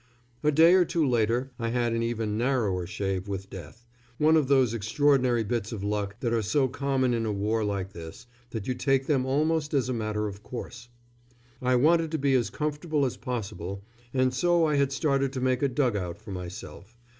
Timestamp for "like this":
7.63-8.25